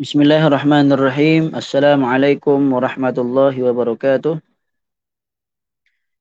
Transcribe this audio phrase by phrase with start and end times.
[0.00, 1.52] Bismillahirrahmanirrahim.
[1.52, 4.40] Assalamualaikum warahmatullahi wabarakatuh.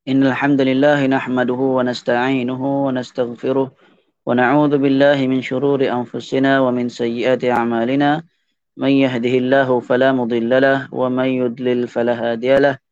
[0.04, 6.92] Innal hamdalillah nahmaduhu wa nasta'inuhu wa nastaghfiruh wa na'udzu billahi min shururi anfusina wa min
[6.92, 8.28] sayyiati a'malina.
[8.76, 12.84] Man yahdihillahu fala mudhillalah wa man yudlil fala hadiyalah.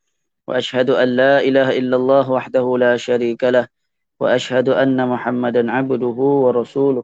[0.47, 3.67] Wa ashhadu an la ilaha illallah wahdahu la sharikalah
[4.23, 7.03] wa ashhadu anna Muhammadan 'abduhu wa rasuluh.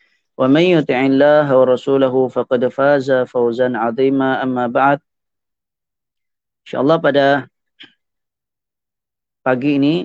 [0.40, 5.00] ومن يطع الله ورسوله فقد فاز فوزا عظيما أما بعد
[6.66, 7.26] InsyaAllah pada
[9.46, 10.02] pagi ini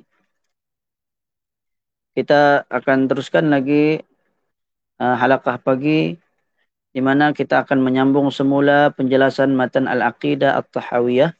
[2.13, 3.97] kita akan teruskan lagi
[5.01, 6.13] uh, halakah pagi
[6.93, 11.33] di mana kita akan menyambung semula penjelasan matan Al-Aqidah At-Tahawiyah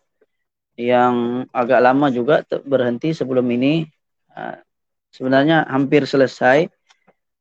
[0.81, 3.85] yang agak lama juga berhenti sebelum ini.
[4.33, 4.57] Uh,
[5.13, 6.65] sebenarnya hampir selesai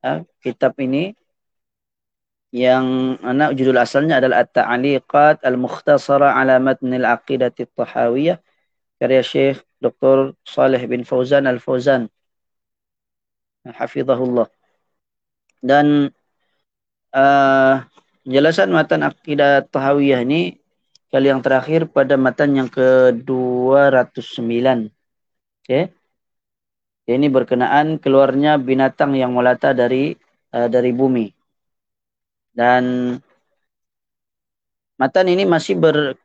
[0.05, 1.15] uh, kitab ini
[2.54, 8.38] yang anak judul asalnya adalah At-Ta'liqat Al-Mukhtasara ala Matn Al-Aqidah At-Tahawiyah
[9.02, 10.32] karya Syekh Dr.
[10.46, 12.08] Saleh bin Fauzan Al-Fauzan.
[13.66, 14.46] Hafizahullah.
[15.58, 16.14] Dan
[17.10, 17.74] uh,
[18.22, 20.62] penjelasan matan akidah tahawiyah ini
[21.10, 24.94] kali yang terakhir pada matan yang ke-209
[25.66, 25.90] okey.
[27.06, 30.14] Ini berkenaan keluarnya binatang yang melata dari
[30.54, 31.35] uh, dari bumi
[32.56, 33.16] dan
[34.96, 36.16] matan ini masih ber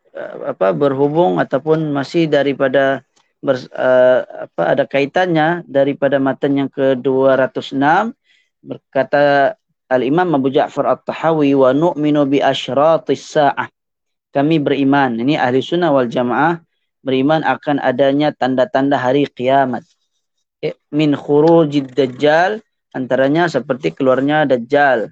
[0.47, 3.03] apa berhubung ataupun masih daripada
[3.43, 8.15] ber, uh, apa ada kaitannya daripada matan yang ke-206
[8.63, 9.55] berkata
[9.91, 13.67] Al-Imam Abu Ja'far At-Tahawi wa nu'minu bi asyratis sa'ah.
[14.31, 16.63] Kami beriman ini ahli sunnah wal jamaah
[17.03, 19.83] beriman akan adanya tanda-tanda hari kiamat.
[20.63, 22.63] Eh, min khurujid dajjal
[22.95, 25.11] antaranya seperti keluarnya dajjal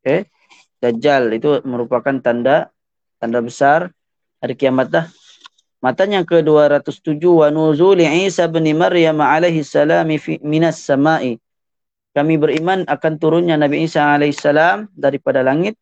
[0.00, 0.32] Okay.
[0.80, 2.72] Dajjal itu merupakan tanda
[3.20, 3.92] tanda besar
[4.40, 5.06] hari kiamat dah.
[5.84, 10.08] Matan yang ke-207 wa nuzuli Isa bin Maryam alaihi salam
[10.40, 11.36] minas sama'i.
[12.16, 15.76] Kami beriman akan turunnya Nabi Isa alaihi salam daripada langit.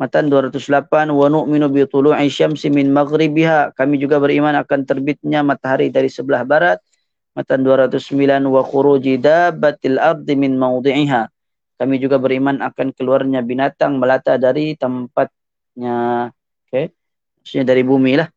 [0.00, 3.76] Matan 208 wa nu'minu bi tulu'i syamsi min maghribiha.
[3.76, 6.80] Kami juga beriman akan terbitnya matahari dari sebelah barat.
[7.36, 8.00] Matan 209
[8.48, 11.33] wa khuruji dabbatil ardi min mawdi'iha
[11.74, 16.30] kami juga beriman akan keluarnya binatang melata dari tempatnya.
[16.66, 16.94] Okay.
[17.42, 18.30] Maksudnya dari bumi lah.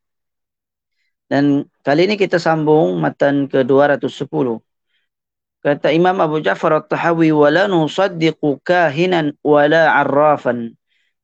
[1.27, 4.63] Dan kali ini kita sambung matan ke-210.
[5.61, 10.73] Kata Imam Abu Ja'far At-Tahawi wala nusaddiqu kahinan wala arrafan.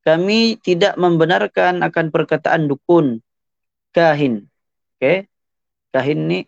[0.03, 3.24] Kami tidak membenarkan akan perkataan dukun
[3.95, 4.51] kahin.
[5.00, 5.31] Okay.
[5.95, 6.40] Kahin ni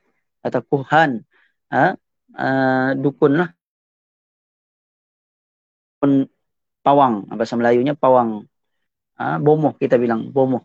[0.43, 1.23] atau kuhan.
[1.71, 1.95] Ha?
[2.35, 3.54] Uh, dukun lah
[6.00, 6.29] pun
[6.85, 7.25] pawang.
[7.33, 8.45] Bahasa Melayunya pawang.
[9.16, 10.63] Ha, bomoh kita bilang bomoh.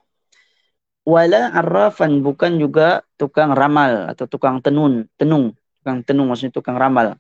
[1.07, 5.57] Wala arrafan bukan juga tukang ramal atau tukang tenun tenung.
[5.81, 7.17] Tukang tenung maksudnya tukang ramal.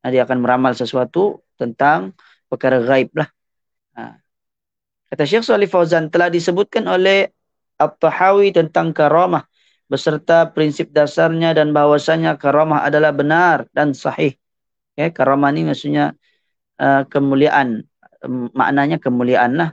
[0.00, 2.14] Nah, dia akan meramal sesuatu tentang
[2.46, 3.28] perkara gaib lah.
[3.96, 4.22] Ha.
[5.08, 7.32] kata Syekh Salih Fauzan telah disebutkan oleh
[7.80, 9.48] At-Tahawi tentang karamah
[9.86, 14.34] beserta prinsip dasarnya dan bahawasanya karamah adalah benar dan sahih.
[14.98, 16.16] Ya karamah ni maksudnya
[16.76, 17.88] Uh, kemuliaan.
[18.20, 19.70] Um, maknanya kemuliaan lah.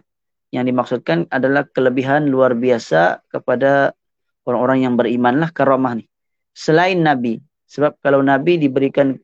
[0.53, 3.97] Yang dimaksudkan adalah kelebihan luar biasa kepada
[4.45, 6.05] orang-orang yang beriman lah karamah ni.
[6.53, 7.41] Selain nabi.
[7.67, 9.17] Sebab kalau nabi diberikan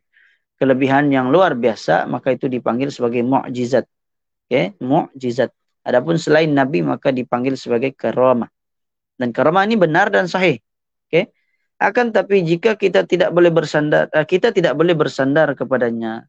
[0.58, 3.86] kelebihan yang luar biasa maka itu dipanggil sebagai mukjizat.
[4.50, 5.54] Okey mukjizat.
[5.86, 8.50] Adapun selain nabi maka dipanggil sebagai karamah.
[9.16, 10.60] Dan karamah ini benar dan sahih.
[11.08, 11.30] Okey.
[11.80, 16.28] Akan tapi jika kita tidak boleh bersandar uh, kita tidak boleh bersandar kepadanya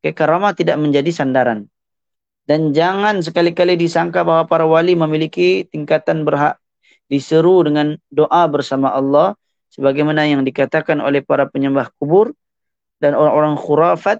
[0.00, 1.68] Okay, karamah tidak menjadi sandaran.
[2.48, 6.56] Dan jangan sekali-kali disangka bahawa para wali memiliki tingkatan berhak
[7.12, 9.36] diseru dengan doa bersama Allah
[9.70, 12.32] sebagaimana yang dikatakan oleh para penyembah kubur
[12.96, 14.18] dan orang-orang khurafat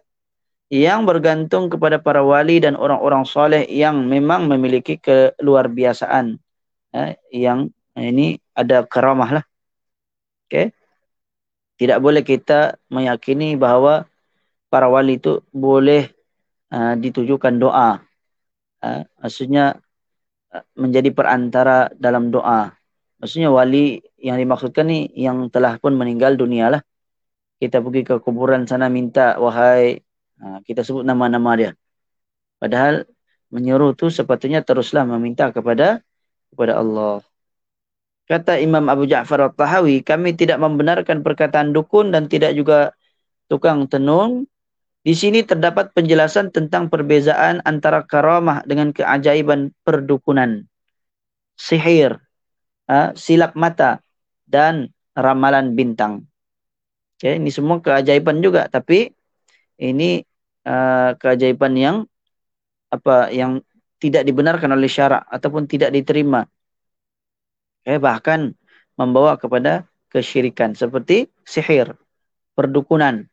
[0.71, 6.39] yang bergantung kepada para wali dan orang-orang soleh yang memang memiliki keluar biasaan
[6.95, 9.45] eh, yang ini ada karamah lah.
[10.47, 10.75] Okay.
[11.79, 14.10] Tidak boleh kita meyakini bahawa
[14.71, 16.09] para wali itu boleh
[16.71, 18.01] uh, ditujukan doa.
[18.81, 19.77] Uh, maksudnya
[20.75, 22.75] menjadi perantara dalam doa.
[23.21, 26.83] Maksudnya wali yang dimaksudkan ni yang telah pun meninggal dunia lah.
[27.61, 30.01] Kita pergi ke kuburan sana minta wahai
[30.41, 31.71] ha, kita sebut nama-nama dia.
[32.57, 33.05] Padahal
[33.53, 36.01] menyuruh tu sepatutnya teruslah meminta kepada
[36.51, 37.21] kepada Allah.
[38.25, 42.95] Kata Imam Abu Ja'far al-Tahawi, kami tidak membenarkan perkataan dukun dan tidak juga
[43.51, 44.47] tukang tenung.
[45.01, 50.69] Di sini terdapat penjelasan tentang perbezaan antara karamah dengan keajaiban perdukunan.
[51.57, 52.21] Sihir,
[52.85, 54.05] uh, silap mata
[54.45, 56.29] dan ramalan bintang.
[57.17, 59.13] Okay, ini semua keajaiban juga tapi
[59.81, 60.21] ini
[60.69, 61.97] uh, keajaiban yang
[62.93, 63.65] apa yang
[64.01, 66.45] tidak dibenarkan oleh syarak ataupun tidak diterima.
[67.81, 68.53] Okay, bahkan
[69.01, 71.97] membawa kepada kesyirikan seperti sihir,
[72.53, 73.30] perdukunan,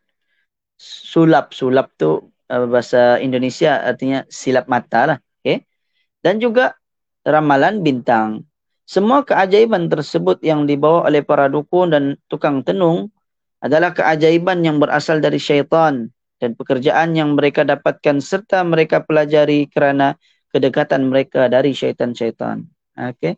[0.77, 1.51] sulap.
[1.51, 5.17] Sulap tu uh, bahasa Indonesia artinya silap mata lah.
[5.41, 5.65] Okay.
[6.23, 6.77] Dan juga
[7.27, 8.47] ramalan bintang.
[8.87, 13.11] Semua keajaiban tersebut yang dibawa oleh para dukun dan tukang tenung
[13.59, 16.07] adalah keajaiban yang berasal dari syaitan
[16.39, 20.15] dan pekerjaan yang mereka dapatkan serta mereka pelajari kerana
[20.55, 22.63] kedekatan mereka dari syaitan-syaitan.
[22.95, 23.35] Okey.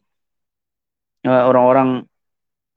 [1.25, 2.05] Orang-orang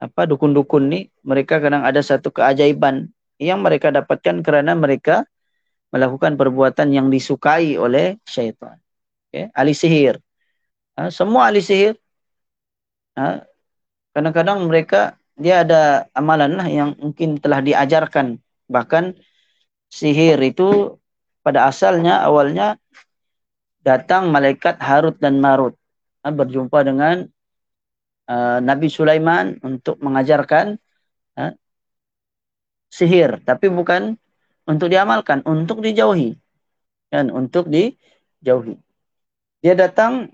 [0.03, 3.13] apa dukun-dukun ni mereka kadang ada satu keajaiban
[3.43, 5.27] yang mereka dapatkan kerana mereka
[5.91, 8.79] melakukan perbuatan yang disukai oleh syaitan.
[9.29, 10.17] Okey, ahli sihir.
[10.95, 11.99] Ha, semua ahli sihir
[13.13, 13.45] Ha?
[14.17, 18.41] kadang-kadang mereka dia ada amalan lah yang mungkin telah diajarkan
[18.73, 19.17] bahkan
[19.93, 20.97] sihir itu
[21.45, 22.81] pada asalnya awalnya
[23.85, 25.77] datang malaikat Harut dan Marut
[26.25, 27.29] ha, berjumpa dengan
[28.33, 30.81] uh, Nabi Sulaiman untuk mengajarkan
[32.93, 34.21] sihir tapi bukan
[34.69, 36.37] untuk diamalkan untuk dijauhi
[37.09, 38.77] dan untuk dijauhi
[39.65, 40.29] dia datang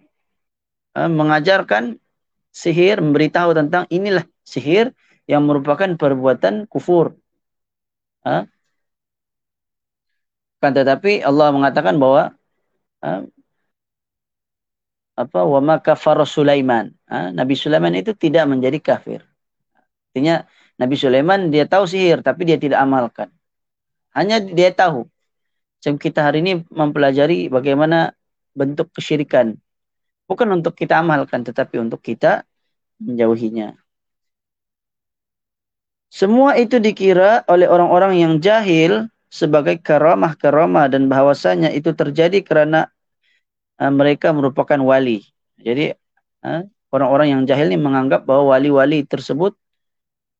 [0.98, 2.02] uh, mengajarkan
[2.58, 4.96] sihir memberitahu tentang inilah sihir
[5.28, 7.14] yang merupakan perbuatan kufur.
[8.24, 8.48] Ha?
[10.58, 12.34] Kan tetapi Allah mengatakan bahwa
[13.04, 13.22] ha?
[15.14, 16.90] apa wa ma kafara Sulaiman.
[17.06, 17.30] Ha?
[17.30, 19.20] Nabi Sulaiman itu tidak menjadi kafir.
[20.10, 23.28] Artinya Nabi Sulaiman dia tahu sihir tapi dia tidak amalkan.
[24.14, 25.06] Hanya dia tahu.
[25.78, 28.14] Macam kita hari ini mempelajari bagaimana
[28.54, 29.54] bentuk kesyirikan
[30.28, 32.44] bukan untuk kita amalkan tetapi untuk kita
[33.00, 33.74] menjauhinya.
[36.12, 42.88] Semua itu dikira oleh orang-orang yang jahil sebagai karamah-karamah dan bahawasanya itu terjadi kerana
[43.80, 45.24] uh, mereka merupakan wali.
[45.60, 45.92] Jadi
[46.44, 49.56] uh, orang-orang yang jahil ini menganggap bahawa wali-wali tersebut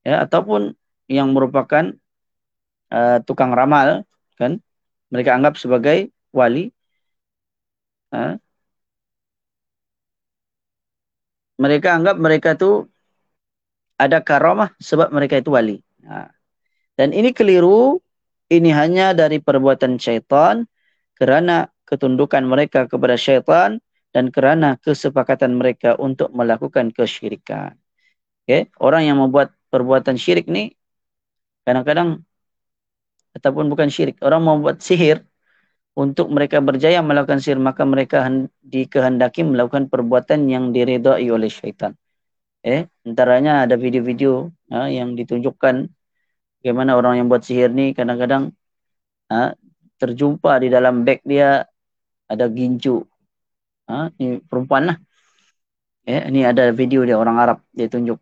[0.09, 0.73] ya ataupun
[1.13, 1.93] yang merupakan
[2.89, 4.09] uh, tukang ramal
[4.41, 4.65] kan
[5.13, 6.73] mereka anggap sebagai wali
[8.17, 8.41] uh,
[11.59, 12.87] mereka anggap mereka tu
[13.99, 15.83] ada karamah sebab mereka itu wali.
[16.07, 16.31] Ha.
[16.95, 17.99] Dan ini keliru,
[18.47, 20.65] ini hanya dari perbuatan syaitan
[21.19, 23.83] kerana ketundukan mereka kepada syaitan
[24.15, 27.75] dan kerana kesepakatan mereka untuk melakukan kesyirikan.
[28.47, 28.71] Okay?
[28.79, 30.75] Orang yang membuat perbuatan syirik ni
[31.65, 32.25] kadang-kadang
[33.37, 35.23] ataupun bukan syirik, orang membuat sihir
[35.99, 38.25] untuk mereka berjaya melakukan sihir maka mereka
[38.63, 41.93] dikehendaki melakukan perbuatan yang diredai oleh syaitan.
[42.63, 45.87] Eh, antaranya ada video-video ha, yang ditunjukkan
[46.59, 48.51] bagaimana orang yang buat sihir ni kadang-kadang
[49.31, 49.55] ha,
[49.99, 51.67] terjumpa di dalam beg dia
[52.27, 53.03] ada gincu.
[53.89, 54.97] Ha, ini perempuan lah.
[56.09, 58.19] Eh, ini ada video dia orang Arab dia tunjuk.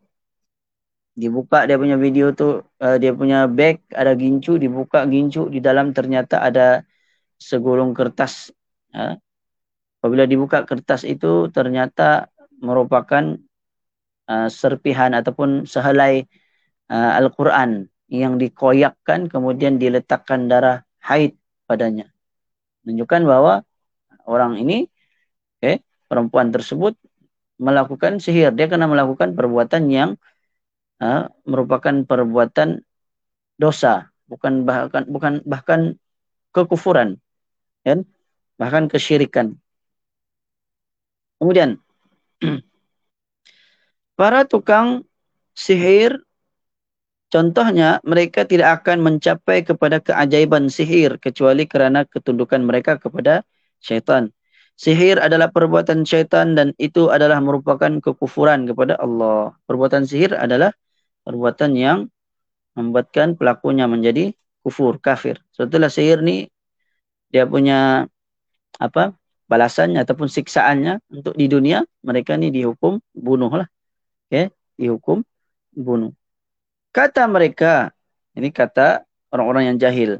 [1.16, 5.96] Dibuka dia punya video tu, uh, dia punya beg ada gincu, dibuka gincu di dalam
[5.96, 6.85] ternyata ada
[7.40, 8.52] segulung kertas.
[8.92, 9.16] Ha?
[10.04, 12.28] Apabila dibuka kertas itu ternyata
[12.61, 13.40] merupakan
[14.28, 16.28] uh, serpihan ataupun sehelai
[16.92, 22.12] uh, Al-Quran yang dikoyakkan kemudian diletakkan darah haid padanya.
[22.85, 23.54] Menunjukkan bahawa
[24.28, 24.87] orang ini,
[25.58, 26.94] okay, perempuan tersebut
[27.58, 28.52] melakukan sihir.
[28.54, 30.11] Dia kena melakukan perbuatan yang
[31.02, 32.82] uh, merupakan perbuatan
[33.56, 35.80] dosa, bukan bahkan bukan bahkan
[36.52, 37.20] kekufuran
[37.84, 38.02] kan?
[38.56, 39.60] bahkan kesyirikan.
[41.36, 41.76] Kemudian
[44.18, 45.04] para tukang
[45.52, 46.24] sihir
[47.28, 53.44] contohnya mereka tidak akan mencapai kepada keajaiban sihir kecuali kerana ketundukan mereka kepada
[53.84, 54.32] syaitan.
[54.76, 59.56] Sihir adalah perbuatan syaitan dan itu adalah merupakan kekufuran kepada Allah.
[59.64, 60.72] Perbuatan sihir adalah
[61.26, 61.99] perbuatan yang
[62.78, 64.30] membuatkan pelakunya menjadi
[64.62, 65.42] kufur, kafir.
[65.50, 66.47] Setelah sihir ni
[67.35, 68.06] dia punya
[68.78, 69.18] apa
[69.50, 73.66] balasannya ataupun siksaannya untuk di dunia mereka ni dihukum bunuhlah
[74.28, 75.26] okey dihukum
[75.75, 76.12] bunuh.
[76.95, 77.90] Kata mereka
[78.38, 79.02] ini kata
[79.33, 80.11] orang-orang yang jahil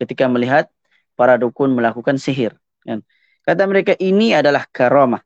[0.00, 0.68] ketika melihat
[1.14, 3.00] para dukun melakukan sihir kan.
[3.44, 5.20] Kata mereka ini adalah karamah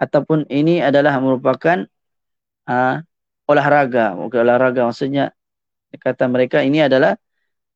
[0.00, 1.86] ataupun ini adalah merupakan
[2.66, 2.96] uh,
[3.48, 4.88] olahraga olahraga.
[4.88, 5.32] Maksudnya
[5.92, 7.18] kata mereka ini adalah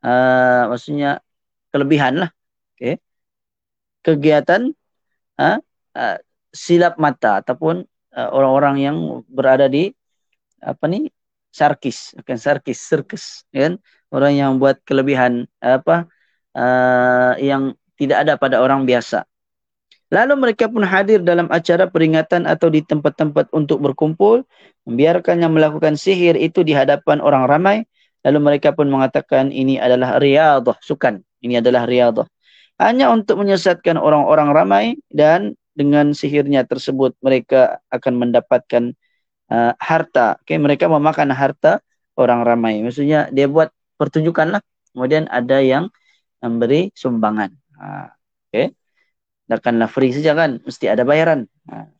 [0.01, 1.21] uh, maksudnya
[1.69, 2.31] kelebihan lah
[2.73, 2.97] okay.
[4.01, 4.73] kegiatan
[5.37, 5.59] uh,
[5.93, 6.17] uh,
[6.55, 7.85] silap mata ataupun
[8.17, 8.97] uh, orang-orang yang
[9.29, 9.93] berada di
[10.65, 11.13] apa ni
[11.53, 13.77] sarkis akan sarkis sirkus kan?
[14.09, 16.07] Orang yang buat kelebihan apa
[16.55, 19.27] uh, yang tidak ada pada orang biasa
[20.07, 24.47] Lalu mereka pun hadir dalam acara peringatan atau di tempat-tempat untuk berkumpul,
[24.87, 27.77] membiarkannya melakukan sihir itu di hadapan orang ramai.
[28.23, 31.23] Lalu mereka pun mengatakan ini adalah riadah, sukan.
[31.43, 32.27] Ini adalah riadah.
[32.79, 38.95] Hanya untuk menyesatkan orang-orang ramai dan dengan sihirnya tersebut mereka akan mendapatkan
[39.51, 40.39] uh, harta.
[40.47, 41.83] Okay, mereka memakan harta
[42.15, 42.79] orang ramai.
[42.79, 44.63] Maksudnya dia buat pertunjukan lah.
[44.95, 45.91] Kemudian ada yang
[46.39, 47.51] memberi sumbangan.
[47.75, 48.07] Uh,
[48.51, 48.71] okay
[49.47, 51.47] takkanlah free saja kan mesti ada bayaran.
[51.71, 51.91] Ha.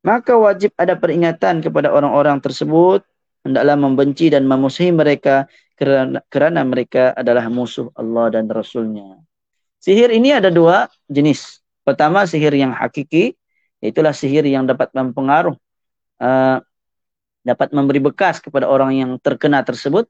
[0.00, 3.04] maka wajib ada peringatan kepada orang-orang tersebut
[3.44, 5.44] hendaklah membenci dan memusuhi mereka
[5.76, 9.20] kerana, kerana mereka adalah musuh Allah dan Rasulnya.
[9.80, 11.64] Sihir ini ada dua jenis.
[11.80, 13.32] Pertama sihir yang hakiki
[13.80, 15.56] itulah sihir yang dapat mempengaruh
[16.20, 16.60] uh,
[17.40, 20.04] dapat memberi bekas kepada orang yang terkena tersebut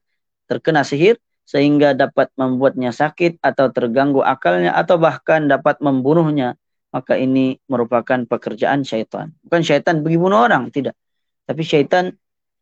[0.51, 1.15] terkena sihir
[1.47, 6.59] sehingga dapat membuatnya sakit atau terganggu akalnya atau bahkan dapat membunuhnya
[6.91, 9.31] maka ini merupakan pekerjaan syaitan.
[9.47, 10.93] Bukan syaitan pergi bunuh orang, tidak.
[11.47, 12.11] Tapi syaitan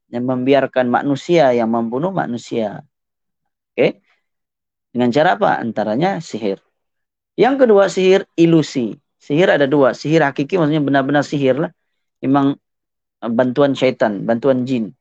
[0.10, 2.82] yang membiarkan manusia yang membunuh manusia.
[3.74, 4.02] Okey.
[4.90, 5.62] Dengan cara apa?
[5.62, 6.58] Antaranya sihir.
[7.38, 8.98] Yang kedua sihir ilusi.
[9.22, 9.94] Sihir ada dua.
[9.94, 11.72] Sihir hakiki maksudnya benar-benar sihir lah.
[12.26, 12.58] Memang
[13.22, 14.98] uh, bantuan syaitan, bantuan jin.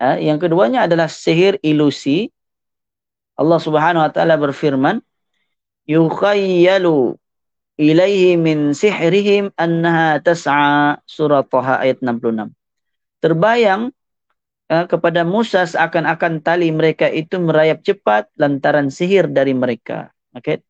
[0.00, 0.16] Ha?
[0.16, 2.32] Yang keduanya adalah sihir ilusi.
[3.36, 5.04] Allah subhanahu wa ta'ala berfirman.
[5.84, 7.20] Yukhayyalu
[7.80, 12.52] ilaihi min sihrihim annaha tas'a surah Taha ayat 66.
[13.24, 13.88] Terbayang
[14.68, 20.12] uh, kepada Musa seakan-akan tali mereka itu merayap cepat lantaran sihir dari mereka.
[20.36, 20.60] Okay.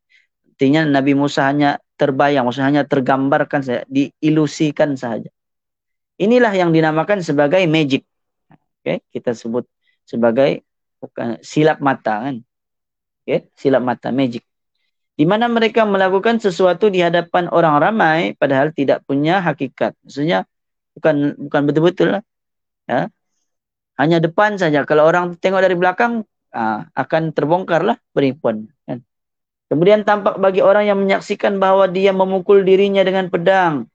[0.55, 5.29] Artinya Nabi Musa hanya terbayang, maksudnya hanya tergambarkan saja, diilusikan saja.
[6.21, 8.07] Inilah yang dinamakan sebagai magic.
[8.81, 9.03] Okay.
[9.11, 9.67] Kita sebut
[10.07, 10.63] sebagai
[11.03, 12.37] bukan silap mata kan.
[13.25, 13.51] Okay.
[13.57, 14.47] Silap mata, magic
[15.21, 19.93] di mana mereka melakukan sesuatu di hadapan orang ramai padahal tidak punya hakikat.
[20.01, 20.49] Maksudnya
[20.97, 22.23] bukan bukan betul-betul lah.
[22.89, 23.13] Ya.
[24.01, 24.89] Hanya depan saja.
[24.89, 26.25] Kalau orang tengok dari belakang
[26.57, 28.65] aa, akan terbongkar lah penipuan.
[29.69, 33.87] Kemudian tampak bagi orang yang menyaksikan bahawa dia memukul dirinya dengan pedang.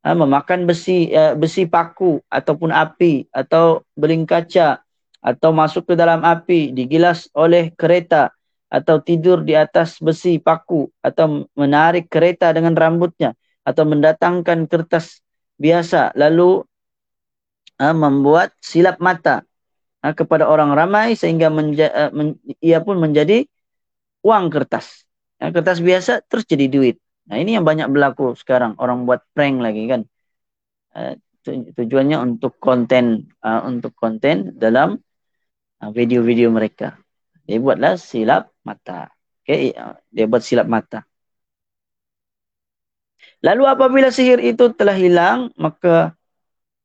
[0.00, 4.80] Ha, memakan besi uh, besi paku ataupun api atau beling kaca
[5.20, 8.32] atau masuk ke dalam api digilas oleh kereta
[8.70, 13.34] atau tidur di atas besi paku atau menarik kereta dengan rambutnya
[13.66, 15.18] atau mendatangkan kertas
[15.58, 16.62] biasa lalu
[17.82, 19.42] uh, membuat silap mata
[20.06, 23.44] uh, kepada orang ramai sehingga menja- uh, men- ia pun menjadi
[24.22, 25.02] uang kertas.
[25.42, 26.96] Uh, kertas biasa terus jadi duit.
[27.26, 30.02] Nah ini yang banyak berlaku sekarang orang buat prank lagi kan.
[30.94, 31.18] Uh,
[31.74, 35.00] tujuannya untuk konten uh, untuk konten dalam
[35.80, 37.00] video-video mereka.
[37.50, 39.10] Dia buatlah silap mata.
[39.42, 39.74] Okay,
[40.14, 41.02] dia buat silap mata.
[43.42, 46.14] Lalu apabila sihir itu telah hilang, maka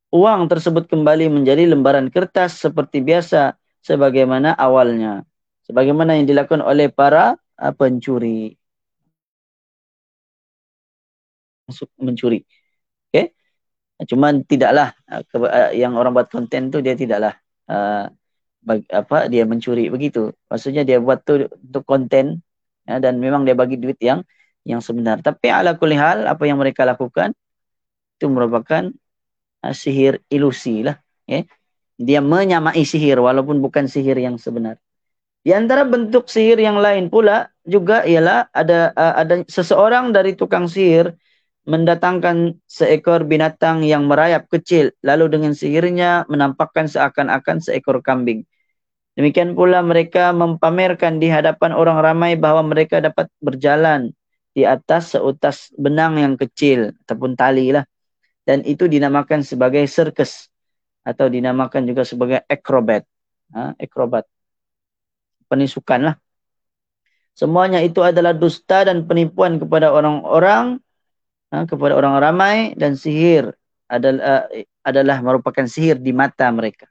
[0.10, 3.54] uang tersebut kembali menjadi lembaran kertas seperti biasa
[3.86, 5.22] sebagaimana awalnya.
[5.70, 8.58] Sebagaimana yang dilakukan oleh para uh, pencuri.
[11.70, 12.42] Masuk mencuri.
[13.14, 13.38] Okay?
[14.10, 17.38] Cuman tidaklah uh, uh, yang orang buat konten tu dia tidaklah
[17.70, 18.10] uh,
[18.90, 20.34] apa dia mencuri begitu.
[20.50, 22.42] Maksudnya dia buat tu untuk konten
[22.90, 24.26] ya, dan memang dia bagi duit yang
[24.66, 25.22] yang sebenar.
[25.22, 27.32] Tapi ala kulli hal apa yang mereka lakukan
[28.18, 28.90] itu merupakan
[29.62, 30.98] uh, sihir ilusi lah.
[31.30, 31.46] Ya.
[31.96, 34.82] Dia menyamai sihir walaupun bukan sihir yang sebenar.
[35.46, 40.66] Di antara bentuk sihir yang lain pula juga ialah ada uh, ada seseorang dari tukang
[40.66, 41.14] sihir
[41.66, 48.46] mendatangkan seekor binatang yang merayap kecil lalu dengan sihirnya menampakkan seakan-akan seekor kambing.
[49.16, 54.12] Demikian pula mereka mempamerkan di hadapan orang ramai bahawa mereka dapat berjalan
[54.52, 57.88] di atas seutas benang yang kecil ataupun tali lah.
[58.44, 60.52] Dan itu dinamakan sebagai sirkus
[61.08, 63.08] atau dinamakan juga sebagai akrobat.
[63.56, 64.28] Ha, akrobat.
[65.48, 66.16] Penisukan lah.
[67.36, 70.80] Semuanya itu adalah dusta dan penipuan kepada orang-orang
[71.52, 73.56] ha, kepada orang ramai dan sihir
[73.88, 76.90] adalah uh, adalah merupakan sihir di mata mereka.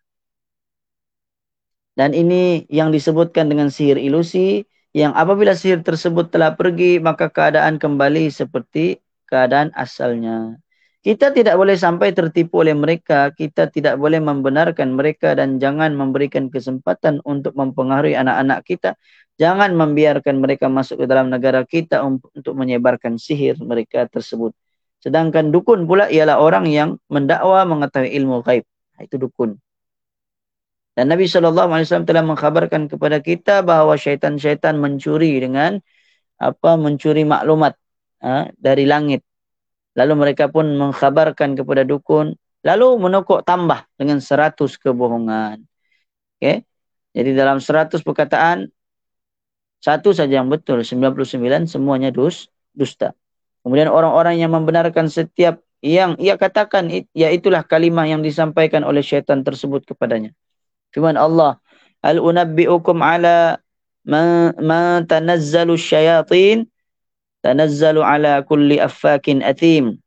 [1.94, 7.78] Dan ini yang disebutkan dengan sihir ilusi yang apabila sihir tersebut telah pergi maka keadaan
[7.78, 8.98] kembali seperti
[9.30, 10.58] keadaan asalnya.
[11.04, 13.28] Kita tidak boleh sampai tertipu oleh mereka.
[13.28, 18.96] Kita tidak boleh membenarkan mereka dan jangan memberikan kesempatan untuk mempengaruhi anak-anak kita.
[19.36, 24.56] Jangan membiarkan mereka masuk ke dalam negara kita untuk menyebarkan sihir mereka tersebut.
[25.04, 28.64] Sedangkan dukun pula ialah orang yang mendakwa mengetahui ilmu gaib.
[28.96, 29.60] Itu dukun.
[30.94, 35.82] Dan Nabi SAW telah mengkhabarkan kepada kita bahawa syaitan-syaitan mencuri dengan
[36.38, 37.74] apa mencuri maklumat
[38.22, 39.26] ha, dari langit
[39.94, 42.34] Lalu mereka pun mengkhabarkan kepada dukun.
[42.66, 45.62] Lalu menokok tambah dengan seratus kebohongan.
[46.38, 46.66] Okay?
[47.14, 48.66] Jadi dalam seratus perkataan,
[49.78, 50.82] satu saja yang betul.
[50.82, 53.14] 99 semuanya dus, dusta.
[53.62, 59.84] Kemudian orang-orang yang membenarkan setiap yang ia katakan, iaitulah kalimah yang disampaikan oleh syaitan tersebut
[59.84, 60.34] kepadanya.
[60.94, 61.58] Firman Allah,
[62.06, 63.58] Al-unabbi'ukum ala
[64.06, 66.70] ma, ma tanazzalu syayatin
[67.42, 69.98] tanazzalu ala kulli affakin athim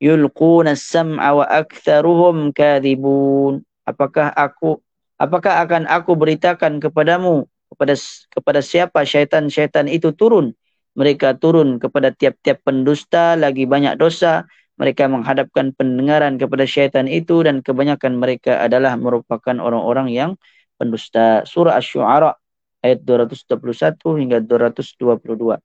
[0.00, 3.62] yulquna as-sam'a wa aktharuhum kadhibun.
[3.84, 4.80] Apakah aku
[5.20, 7.94] apakah akan aku beritakan kepadamu kepada
[8.32, 10.56] kepada siapa syaitan-syaitan itu turun?
[10.98, 17.60] Mereka turun kepada tiap-tiap pendusta lagi banyak dosa mereka menghadapkan pendengaran kepada syaitan itu dan
[17.60, 20.30] kebanyakan mereka adalah merupakan orang-orang yang
[20.78, 22.38] pendusta surah asy-syu'ara
[22.86, 25.58] ayat 221 hingga 222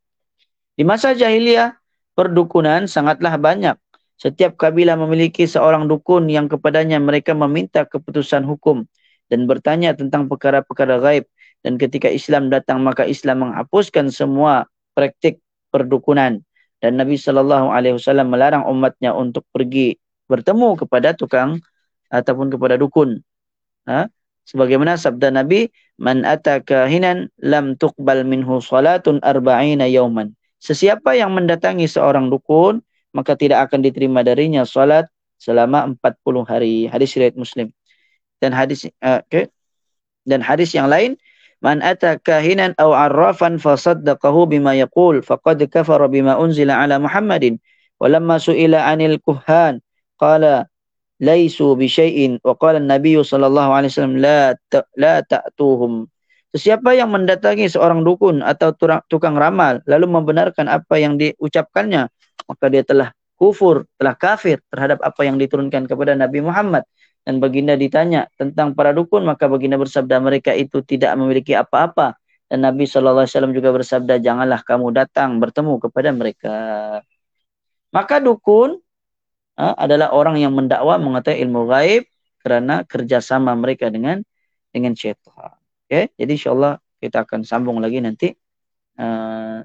[0.74, 1.78] di masa jahiliyah,
[2.18, 3.78] perdukunan sangatlah banyak.
[4.18, 8.90] Setiap kabilah memiliki seorang dukun yang kepadanya mereka meminta keputusan hukum
[9.30, 11.30] dan bertanya tentang perkara-perkara gaib.
[11.62, 14.66] Dan ketika Islam datang, maka Islam menghapuskan semua
[14.98, 16.42] praktik perdukunan.
[16.84, 17.80] Dan Nabi SAW
[18.28, 19.96] melarang umatnya untuk pergi
[20.28, 21.64] bertemu kepada tukang
[22.12, 23.24] ataupun kepada dukun.
[23.88, 24.12] Ha?
[24.44, 30.36] Sebagaimana sabda Nabi, Man ataka hinan lam tuqbal minhu salatun arba'ina yawman.
[30.60, 32.84] Sesiapa yang mendatangi seorang dukun,
[33.16, 35.08] maka tidak akan diterima darinya salat
[35.40, 36.90] selama 40 hari.
[36.92, 37.72] Hadis riwayat Muslim.
[38.44, 39.48] Dan hadis uh, okay.
[40.28, 41.16] dan hadis yang lain,
[41.64, 47.58] man ata kahinan aw arrafan fasaddaqahu bima yaqul faqad kafara bima unzila ala Muhammadin.
[47.98, 49.80] Walamma su'ila 'anil kuhan
[50.20, 50.68] qala
[51.24, 56.12] laisu bi syai'in wa qala an-nabiy sallallahu alaihi wasallam la ta, la ta'tuhum
[56.54, 58.78] Sesiapa yang mendatangi seorang dukun atau
[59.10, 62.06] tukang ramal lalu membenarkan apa yang diucapkannya,
[62.46, 63.10] maka dia telah
[63.42, 66.86] kufur, telah kafir terhadap apa yang diturunkan kepada Nabi Muhammad.
[67.24, 72.20] Dan baginda ditanya tentang para dukun, maka baginda bersabda mereka itu tidak memiliki apa-apa.
[72.52, 76.56] Dan Nabi SAW juga bersabda, janganlah kamu datang bertemu kepada mereka.
[77.96, 78.78] Maka dukun
[79.58, 82.04] ha, adalah orang yang mendakwa mengetahui ilmu gaib
[82.44, 84.20] kerana kerjasama mereka dengan
[84.74, 85.56] dengan syaitan.
[85.88, 88.34] Okay, jadi insyaAllah kita akan sambung lagi nanti.
[88.98, 89.64] Uh,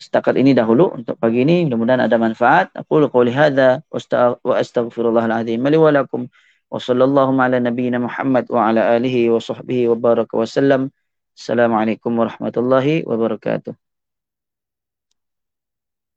[0.00, 1.68] setakat ini dahulu untuk pagi ini.
[1.68, 2.72] Mudah-mudahan ada manfaat.
[2.72, 5.60] Aku lukau lihada wa astaghfirullahaladzim.
[5.60, 10.46] Mali walakum wa sallallahu ala nabiyina Muhammad wa ala alihi wa sahbihi wa baraka wa
[10.46, 10.94] sallam.
[11.34, 13.89] Assalamualaikum warahmatullahi wabarakatuh.